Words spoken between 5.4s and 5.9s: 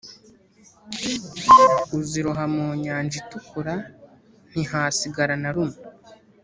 na rumwe